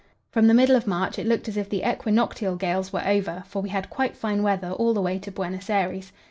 From 0.31 0.47
the 0.47 0.55
middle 0.55 0.75
of 0.75 0.87
March 0.87 1.19
it 1.19 1.27
looked 1.27 1.47
as 1.47 1.57
if 1.57 1.69
the 1.69 1.87
equinoctial 1.87 2.55
gales 2.55 2.91
were 2.91 3.05
over, 3.05 3.43
for 3.45 3.61
we 3.61 3.69
had 3.69 3.91
quite 3.91 4.17
fine 4.17 4.41
weather 4.41 4.71
all 4.71 4.95
the 4.95 4.99
way 5.01 5.19
to 5.19 5.29
Buenos 5.31 5.69
Aires. 5.69 6.11